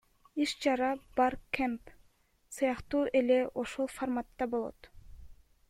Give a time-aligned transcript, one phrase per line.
[0.41, 1.83] Иш чара Баркэмп
[2.55, 4.79] сыяктуу эле ошол фарматта болот.